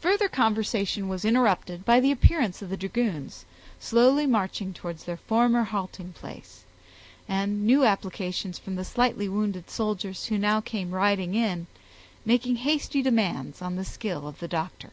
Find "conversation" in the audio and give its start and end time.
0.30-1.06